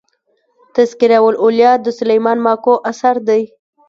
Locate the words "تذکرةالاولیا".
0.75-1.71